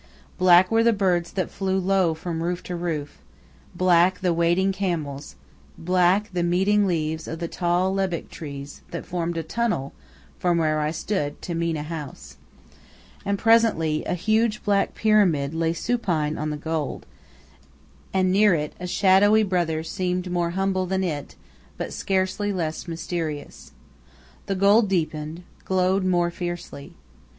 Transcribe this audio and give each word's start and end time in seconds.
Black 0.39 0.71
were 0.71 0.81
the 0.81 0.93
birds 0.93 1.33
that 1.33 1.51
flew 1.51 1.77
low 1.79 2.15
from 2.15 2.41
roof 2.41 2.63
to 2.63 2.75
roof, 2.75 3.19
black 3.75 4.21
the 4.21 4.33
wading 4.33 4.71
camels, 4.71 5.35
black 5.77 6.33
the 6.33 6.41
meeting 6.41 6.87
leaves 6.87 7.27
of 7.27 7.37
the 7.37 7.47
tall 7.47 7.93
lebbek 7.93 8.27
trees 8.31 8.81
that 8.89 9.05
formed 9.05 9.37
a 9.37 9.43
tunnel 9.43 9.93
from 10.39 10.57
where 10.57 10.79
I 10.79 10.89
stood 10.89 11.39
to 11.43 11.53
Mena 11.53 11.83
House. 11.83 12.37
And 13.23 13.37
presently 13.37 14.03
a 14.05 14.15
huge 14.15 14.63
black 14.63 14.95
Pyramid 14.95 15.53
lay 15.53 15.71
supine 15.71 16.35
on 16.35 16.49
the 16.49 16.57
gold, 16.57 17.05
and 18.11 18.31
near 18.31 18.55
it 18.55 18.73
a 18.79 18.87
shadowy 18.87 19.43
brother 19.43 19.83
seemed 19.83 20.31
more 20.31 20.49
humble 20.57 20.87
than 20.87 21.03
it, 21.03 21.35
but 21.77 21.93
scarcely 21.93 22.51
less 22.51 22.87
mysterious. 22.87 23.71
The 24.47 24.55
gold 24.55 24.89
deepened, 24.89 25.43
glowed 25.63 26.03
more 26.03 26.31
fiercely. 26.31 26.95